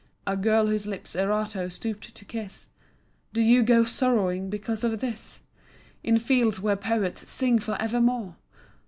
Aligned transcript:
O 0.25 0.35
girl 0.35 0.65
whose 0.65 0.87
lips 0.87 1.15
Erato 1.15 1.67
stooped 1.71 2.15
to 2.15 2.25
kiss, 2.25 2.69
Do 3.33 3.41
you 3.43 3.61
go 3.61 3.85
sorrowing 3.85 4.49
because 4.49 4.83
of 4.83 4.99
this 4.99 5.43
In 6.03 6.17
fields 6.17 6.59
where 6.59 6.75
poets 6.75 7.29
sing 7.29 7.59
forevermore? 7.59 8.35